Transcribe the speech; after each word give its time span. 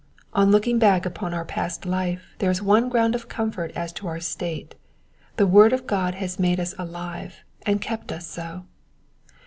On 0.33 0.49
looking 0.49 0.79
back 0.79 1.05
upon 1.05 1.31
our 1.31 1.45
past 1.45 1.85
life 1.85 2.33
there 2.39 2.49
is 2.49 2.59
one 2.59 2.89
ground 2.89 3.13
of 3.13 3.29
comfort 3.29 3.71
as 3.75 3.93
to 3.93 4.07
our 4.07 4.19
state— 4.19 4.73
the 5.35 5.45
word 5.45 5.73
of 5.73 5.85
God 5.85 6.15
has 6.15 6.39
made 6.39 6.59
us 6.59 6.73
alive, 6.79 7.43
and 7.67 7.79
kept 7.81 8.11
us 8.11 8.25
so. 8.25 8.65